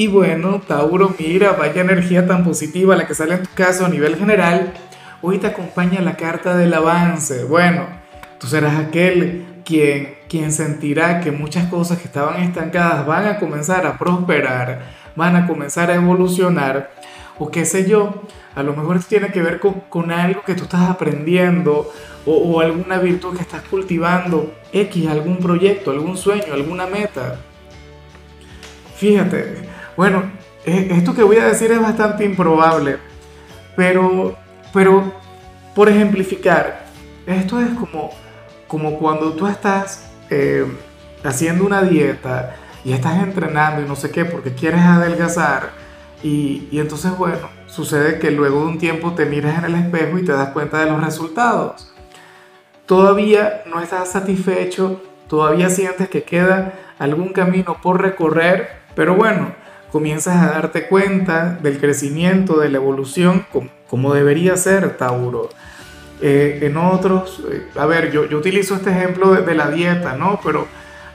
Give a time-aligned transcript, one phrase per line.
[0.00, 3.90] Y bueno, Tauro, mira, vaya energía tan positiva la que sale en tu caso a
[3.90, 4.72] nivel general.
[5.20, 7.44] Hoy te acompaña la carta del avance.
[7.44, 7.84] Bueno,
[8.38, 13.84] tú serás aquel quien, quien sentirá que muchas cosas que estaban estancadas van a comenzar
[13.84, 16.92] a prosperar, van a comenzar a evolucionar.
[17.38, 18.22] O qué sé yo,
[18.54, 21.92] a lo mejor tiene que ver con, algo que tú estás aprendiendo
[22.24, 27.36] o alguna virtud que estás cultivando, X, algún proyecto, algún sueño, alguna meta.
[28.96, 30.22] Fíjate, bueno,
[30.64, 32.98] eh, esto que voy a decir es bastante improbable,
[33.76, 34.36] pero,
[34.72, 35.12] pero
[35.74, 36.86] por ejemplificar,
[37.26, 38.10] esto es como,
[38.66, 40.66] como cuando tú estás eh,
[41.24, 45.70] haciendo una dieta y estás entrenando y no sé qué porque quieres adelgazar
[46.22, 50.18] y, y entonces bueno, sucede que luego de un tiempo te miras en el espejo
[50.18, 51.92] y te das cuenta de los resultados.
[52.86, 59.54] Todavía no estás satisfecho, todavía sientes que queda algún camino por recorrer, pero bueno,
[59.90, 63.46] comienzas a darte cuenta del crecimiento, de la evolución,
[63.88, 65.50] como, debería ser Tauro.
[66.22, 70.38] Eh, en otros, eh, a ver, yo, yo utilizo este ejemplo de, la dieta, ¿no?
[70.44, 70.66] Pero,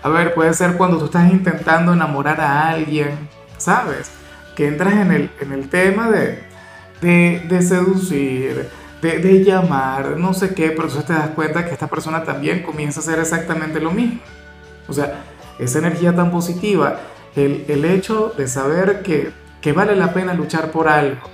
[0.02, 4.12] a ver, puede ser cuando tú estás intentando enamorar a alguien, ¿sabes?
[4.56, 6.40] Que entras en el, en el tema de,
[7.02, 8.68] de, seducir,
[9.02, 12.64] de, de, llamar, no sé qué, pero entonces te das cuenta que esta persona también
[12.64, 14.20] comienza a hacer exactamente lo mismo.
[14.88, 15.24] O sea,
[15.60, 17.00] esa energía tan positiva
[17.36, 19.32] el, hecho de saber que,
[19.74, 21.30] vale la pena luchar por algo,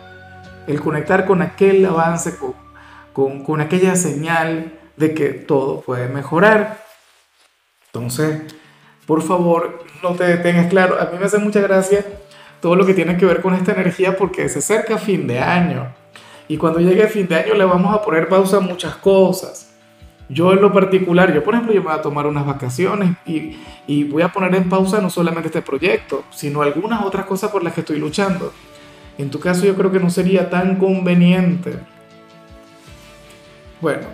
[0.68, 2.38] el conectar con aquel avance,
[3.14, 6.84] con, con, aquella señal de que todo puede mejorar.
[7.88, 8.42] Entonces,
[9.06, 10.68] por favor, no te detengas.
[10.68, 12.06] Claro, a mí me hace mucha gracia
[12.62, 15.94] todo lo que tiene que ver con esta energía porque se acerca fin de año.
[16.48, 19.71] Y cuando llegue fin de año le vamos a poner pausa a muchas cosas.
[20.32, 23.58] Yo en lo particular, yo por ejemplo, yo me voy a tomar unas vacaciones y,
[23.86, 27.64] y voy a poner en pausa no solamente este proyecto, sino algunas otras cosas por
[27.64, 28.54] las que estoy luchando.
[29.18, 31.74] En tu caso yo creo que no sería tan conveniente.
[33.82, 34.08] Bueno,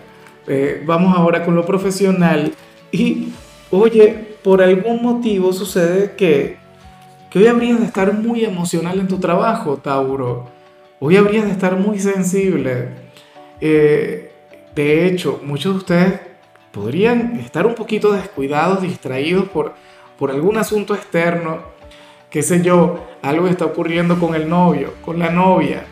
[0.47, 2.53] eh, vamos ahora con lo profesional.
[2.91, 3.33] Y,
[3.69, 6.57] oye, por algún motivo sucede que,
[7.29, 10.47] que hoy habrías de estar muy emocional en tu trabajo, Tauro.
[11.00, 12.89] Hoy habrías de estar muy sensible.
[13.61, 14.26] Eh,
[14.77, 16.19] de hecho, muchos de ustedes
[16.71, 19.73] podrían estar un poquito descuidados, distraídos por,
[20.19, 21.61] por algún asunto externo,
[22.29, 25.85] qué sé yo, algo está ocurriendo con el novio, con la novia,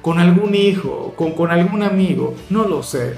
[0.00, 3.14] con algún hijo, con, con algún amigo, no lo sé.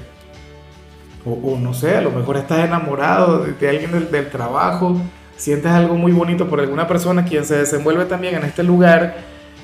[1.25, 5.01] O, no sé, a lo mejor estás enamorado de, alguien del, del, trabajo,
[5.39, 9.17] sientes algo muy bonito por alguna persona quien se desenvuelve también en este lugar,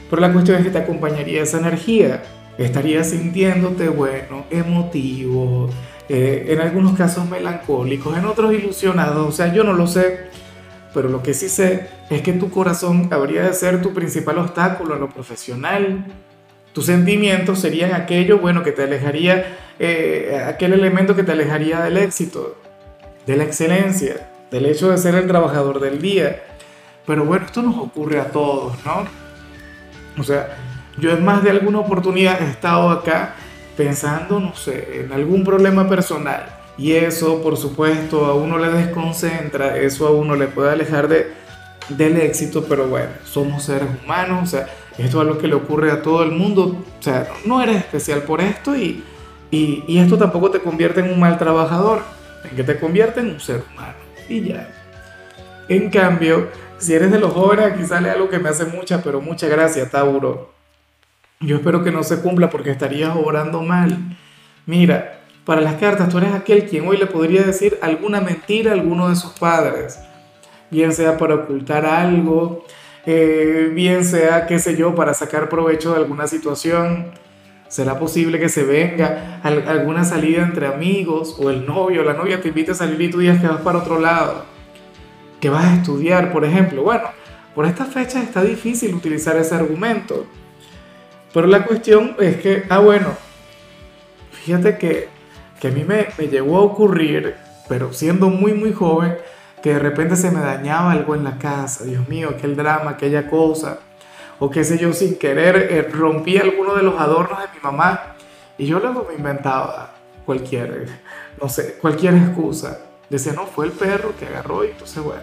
[0.08, 2.22] pero la cuestión es que te acompañaría esa energía
[2.64, 5.68] estarías sintiéndote, bueno, emotivo,
[6.08, 10.28] eh, en algunos casos melancólicos, en otros ilusionados, o sea, yo no lo sé,
[10.92, 14.94] pero lo que sí sé es que tu corazón habría de ser tu principal obstáculo
[14.94, 16.04] en lo profesional.
[16.72, 21.96] Tus sentimientos serían aquello, bueno, que te alejaría, eh, aquel elemento que te alejaría del
[21.96, 22.56] éxito,
[23.26, 26.42] de la excelencia, del hecho de ser el trabajador del día.
[27.06, 29.04] Pero bueno, esto nos ocurre a todos, ¿no?
[30.18, 30.56] O sea,
[31.00, 33.34] yo en más de alguna oportunidad he estado acá
[33.76, 36.46] pensando, no sé, en algún problema personal.
[36.76, 41.32] Y eso, por supuesto, a uno le desconcentra, eso a uno le puede alejar de,
[41.88, 44.66] del éxito, pero bueno, somos seres humanos, o sea,
[44.98, 48.22] esto es lo que le ocurre a todo el mundo, o sea, no eres especial
[48.22, 49.02] por esto y,
[49.50, 52.02] y, y esto tampoco te convierte en un mal trabajador,
[52.48, 53.94] en que te convierte en un ser humano
[54.28, 54.68] y ya.
[55.68, 59.20] En cambio, si eres de los jóvenes, aquí sale algo que me hace mucha, pero
[59.20, 60.59] mucha gracia, Tauro
[61.40, 63.96] yo espero que no se cumpla porque estarías obrando mal.
[64.66, 68.74] Mira, para las cartas tú eres aquel quien hoy le podría decir alguna mentira a
[68.74, 69.98] alguno de sus padres,
[70.70, 72.66] bien sea para ocultar algo,
[73.06, 77.12] eh, bien sea, qué sé yo, para sacar provecho de alguna situación.
[77.68, 82.42] ¿Será posible que se venga alguna salida entre amigos o el novio o la novia
[82.42, 84.44] te invite a salir y tú digas que vas para otro lado?
[85.40, 86.82] Que vas a estudiar, por ejemplo.
[86.82, 87.04] Bueno,
[87.54, 90.26] por estas fechas está difícil utilizar ese argumento.
[91.32, 93.08] Pero la cuestión es que, ah, bueno,
[94.32, 95.08] fíjate que,
[95.60, 97.36] que a mí me, me llegó a ocurrir,
[97.68, 99.16] pero siendo muy, muy joven,
[99.62, 103.28] que de repente se me dañaba algo en la casa, Dios mío, aquel drama, aquella
[103.28, 103.78] cosa.
[104.38, 108.16] o qué sé yo, sin querer eh, rompí alguno de los adornos de mi mamá
[108.56, 109.94] y yo luego me inventaba
[110.24, 110.88] cualquier,
[111.40, 112.80] no sé, cualquier excusa.
[113.08, 115.22] Decía, no, fue el perro que agarró y entonces, bueno,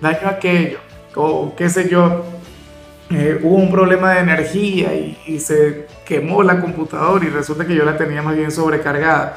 [0.00, 0.78] daño aquello,
[1.14, 2.24] o qué sé yo,
[3.10, 7.74] eh, hubo un problema de energía y, y, se quemó la computadora y resulta que
[7.74, 9.36] yo la tenía más bien sobrecargada.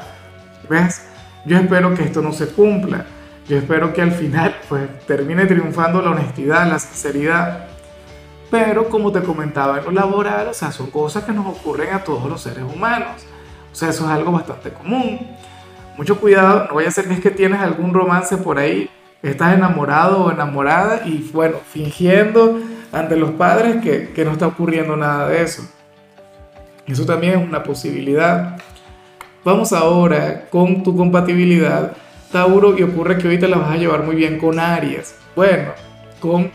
[0.68, 1.06] ¿Ves?
[1.44, 3.04] Yo espero que esto no se cumpla.
[3.48, 7.66] Yo espero que al final pues termine triunfando la honestidad, la sinceridad.
[8.50, 12.02] Pero como te comentaba en lo laboral, o sea, son cosas que nos ocurren a
[12.02, 13.26] todos los seres humanos.
[13.70, 15.20] O sea, eso es algo bastante común.
[15.96, 18.88] Mucho cuidado, no vaya a ser que es que tienes algún romance por ahí,
[19.22, 22.58] estás enamorado o enamorada y bueno, fingiendo
[22.92, 25.62] ante los padres que, que no está ocurriendo nada de eso.
[26.86, 28.58] Eso también es una posibilidad.
[29.44, 31.92] Vamos ahora con tu compatibilidad,
[32.32, 35.14] Tauro, y ocurre que ahorita la vas a llevar muy bien con Aries.
[35.36, 35.72] Bueno,
[36.20, 36.50] con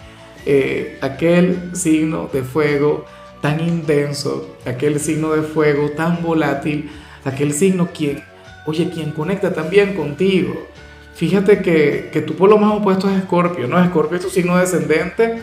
[0.45, 3.05] eh, aquel signo de fuego
[3.41, 6.89] tan intenso, aquel signo de fuego tan volátil,
[7.25, 8.23] aquel signo quien,
[8.65, 10.67] oye, quien conecta también contigo.
[11.15, 13.81] Fíjate que, que tu polo más opuesto es Escorpio, ¿no?
[13.83, 15.41] Escorpio es tu signo descendente,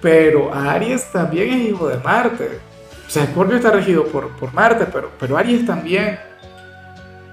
[0.00, 2.58] pero Aries también es hijo de Marte.
[3.06, 6.18] O sea, Escorpio está regido por, por Marte, pero, pero Aries también.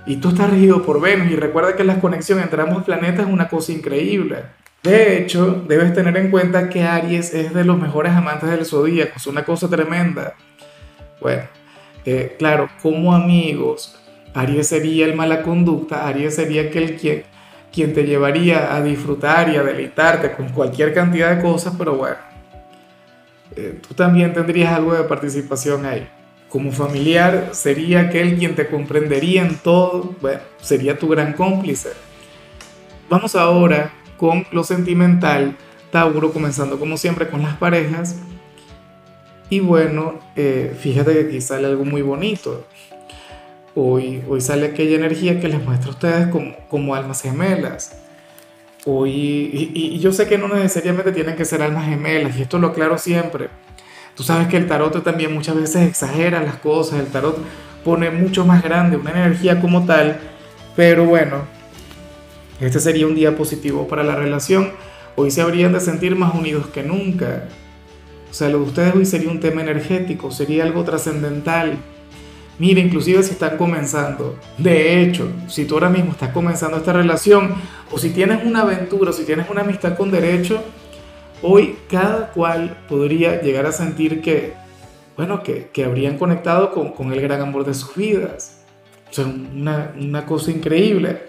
[0.05, 1.31] Y tú estás regido por Venus.
[1.31, 4.43] Y recuerda que la conexión entre ambos planetas es una cosa increíble.
[4.83, 9.13] De hecho, debes tener en cuenta que Aries es de los mejores amantes del zodíaco.
[9.17, 10.33] Es una cosa tremenda.
[11.19, 11.43] Bueno,
[12.05, 13.99] eh, claro, como amigos,
[14.33, 16.07] Aries sería el mala conducta.
[16.07, 17.23] Aries sería aquel quien,
[17.71, 22.15] quien te llevaría a disfrutar y a deleitarte con cualquier cantidad de cosas, pero bueno,
[23.57, 26.07] eh, tú también tendrías algo de participación ahí.
[26.47, 30.15] Como familiar sería aquel quien te comprendería en todo,
[30.61, 31.89] sería tu gran cómplice.
[33.09, 35.57] Vamos ahora con lo sentimental,
[35.91, 38.17] Tauro, comenzando como siempre con las parejas.
[39.49, 42.65] Y bueno, eh, fíjate que aquí sale algo muy bonito.
[43.75, 48.06] Hoy, hoy sale aquella energía que les muestra a ustedes como, como almas gemelas.
[48.89, 52.57] Hoy, y, y, yo sé que no necesariamente tienen que ser almas gemelas, y esto
[52.57, 53.49] lo aclaro siempre.
[54.15, 57.37] Tú sabes que el tarot también muchas veces exagera las cosas, el tarot
[57.83, 60.17] pone mucho más grande una energía como tal,
[60.77, 61.41] pero bueno,
[62.61, 64.71] este sería un día positivo para la relación.
[65.17, 67.49] Hoy se habrían de sentir más unidos que nunca.
[68.31, 71.77] O sea, lo de ustedes hoy sería un tema energético, sería algo trascendental.
[72.59, 74.35] Mira, inclusive si están comenzando.
[74.57, 77.55] De hecho, si tú ahora mismo estás comenzando esta relación,
[77.91, 80.63] o si tienes una aventura, o si tienes una amistad con derecho,
[81.43, 84.53] hoy cada cual podría llegar a sentir que,
[85.15, 88.63] bueno, que, que habrían conectado con, con, el gran amor de sus vidas.
[89.11, 91.27] O sea, una, una cosa increíble.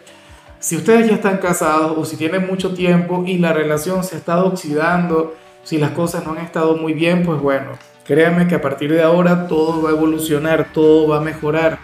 [0.60, 4.18] Si ustedes ya están casados o si tienen mucho tiempo y la relación se ha
[4.18, 7.72] estado oxidando, si las cosas no han estado muy bien, pues bueno,
[8.08, 11.78] créanme que a partir de ahora todo va a evolucionar, todo va a mejorar.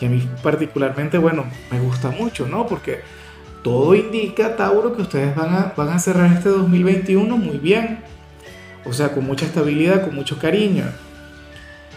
[0.00, 2.66] Y a mí particularmente, bueno, me gusta mucho, ¿no?
[2.66, 3.00] Porque
[3.64, 8.04] todo indica, Tauro, que ustedes van a, van a cerrar este 2021 muy bien.
[8.84, 10.84] O sea, con mucha estabilidad, con mucho cariño.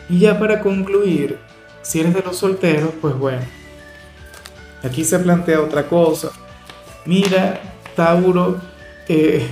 [0.09, 1.37] Y ya para concluir,
[1.83, 3.41] si eres de los solteros, pues bueno,
[4.85, 6.29] Aquí se plantea otra cosa.
[7.05, 7.59] Mira,
[7.95, 8.61] Tauro,
[9.07, 9.47] eh,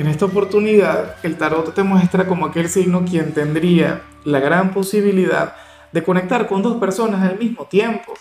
[0.00, 5.54] en esta oportunidad el tarot te muestra como aquel signo quien tendría la gran posibilidad
[5.92, 8.14] de conectar con dos personas al mismo tiempo.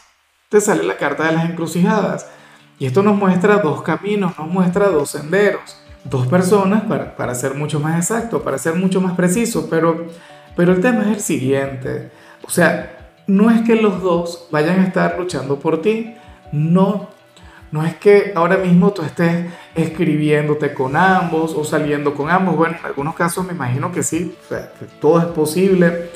[0.50, 2.30] Te sale la carta de las encrucijadas.
[2.80, 7.54] Y esto nos muestra dos caminos, nos muestra dos senderos, dos personas, para, para ser
[7.54, 10.08] mucho más exacto, para ser mucho más preciso, pero,
[10.58, 12.12] pero el tema es el siguiente.
[12.46, 16.14] O sea, no es que los dos vayan a estar luchando por ti,
[16.52, 17.08] no,
[17.72, 19.46] no es que ahora mismo tú estés
[19.76, 22.56] escribiéndote con ambos o saliendo con ambos.
[22.56, 24.36] Bueno, en algunos casos me imagino que sí,
[25.00, 26.10] todo es posible.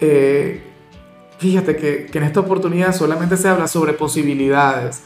[0.00, 0.62] Eh,
[1.38, 5.02] fíjate que, en esta oportunidad solamente se habla sobre posibilidades.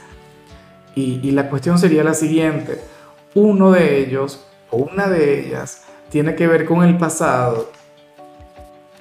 [0.95, 2.81] Y, y la cuestión sería la siguiente.
[3.35, 7.71] Uno de ellos o una de ellas tiene que ver con el pasado,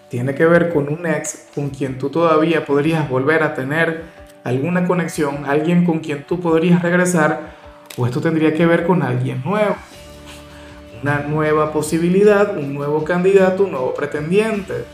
[0.10, 4.04] tiene que ver con un ex con quien tú todavía podrías volver a tener
[4.48, 7.58] alguna conexión, alguien con quien tú podrías regresar,
[7.98, 9.75] o esto tendría que ver con alguien nuevo,
[11.04, 14.86] una nueva posibilidad, un nuevo candidato, un nuevo pretendiente.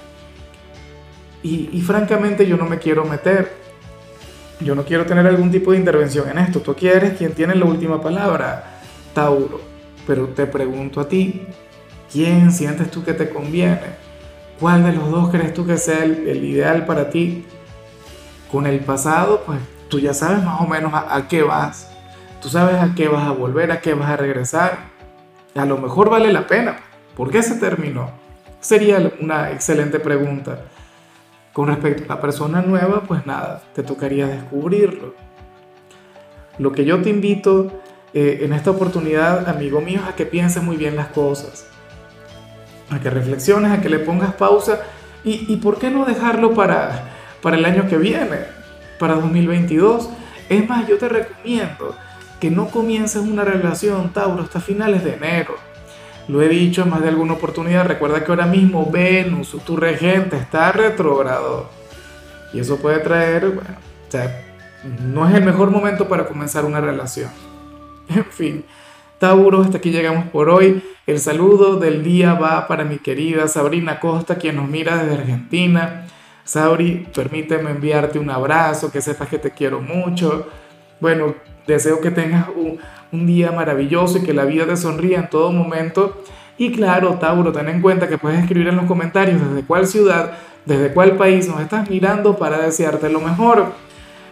[1.43, 3.51] Y, francamente yo no me quiero meter,
[4.61, 7.65] yo no quiero tener algún tipo de intervención en esto, tú quieres quien tiene la
[7.65, 8.79] última palabra,
[9.13, 9.61] Tauro,
[10.07, 11.45] pero te pregunto a ti,
[12.11, 14.01] ¿quién sientes tú que te conviene?
[14.59, 17.45] ¿Cuál de los dos crees tú que sea el ideal para ti?
[18.53, 19.57] Con el pasado, pues
[19.89, 21.89] tú ya sabes más o menos a, qué vas.
[22.39, 24.77] Tú sabes a qué vas a volver, a qué vas a regresar.
[25.55, 26.75] A lo mejor vale la pena.
[27.17, 28.11] ¿Por qué se terminó?
[28.59, 30.65] Sería una excelente pregunta.
[31.51, 35.15] Con respecto a la persona nueva, pues nada, te tocaría descubrirlo.
[36.59, 37.71] Lo que yo te invito
[38.13, 41.65] eh, en esta oportunidad, amigo mío, es a que pienses muy bien las cosas,
[42.91, 44.81] a que reflexiones, a que le pongas pausa
[45.23, 47.12] y, y ¿por qué no dejarlo para,
[47.43, 48.39] para el año que viene,
[48.97, 50.09] para 2022?
[50.49, 51.95] Es más, yo te recomiendo
[52.39, 55.55] que no comiences una relación, Tauro, hasta finales de enero.
[56.27, 60.37] Lo he dicho en más de alguna oportunidad, recuerda que ahora mismo Venus, tu regente,
[60.37, 61.69] está retrógrado.
[62.53, 63.75] Y eso puede traer, bueno,
[64.07, 64.45] o sea,
[65.05, 67.29] no es el mejor momento para comenzar una relación.
[68.09, 68.65] En fin,
[69.19, 70.83] Tauro, hasta aquí llegamos por hoy.
[71.07, 76.07] El saludo del día va para mi querida Sabrina Costa, quien nos mira desde Argentina.
[76.43, 80.47] Sabri, permíteme enviarte un abrazo, que sepas que te quiero mucho.
[80.99, 81.35] Bueno,
[81.65, 82.79] deseo que tengas un,
[83.11, 86.23] un día maravilloso y que la vida te sonría en todo momento.
[86.57, 90.33] Y claro, Tauro, ten en cuenta que puedes escribir en los comentarios desde cuál ciudad,
[90.65, 93.73] desde cuál país nos estás mirando para desearte lo mejor.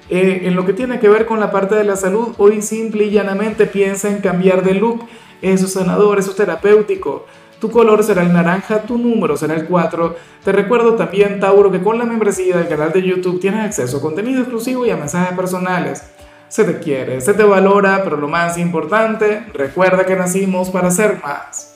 [0.10, 3.06] Eh, en lo que tiene que ver con la parte de la salud, hoy simple
[3.06, 5.06] y llanamente piensa en cambiar de look.
[5.42, 7.26] Eso es sanador, eso es terapéutico.
[7.62, 10.16] Tu color será el naranja, tu número será el 4.
[10.44, 14.02] Te recuerdo también, Tauro, que con la membresía del canal de YouTube tienes acceso a
[14.02, 16.02] contenido exclusivo y a mensajes personales.
[16.48, 21.22] Se te quiere, se te valora, pero lo más importante, recuerda que nacimos para ser
[21.22, 21.71] más.